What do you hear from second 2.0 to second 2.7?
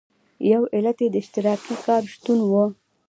شتون و.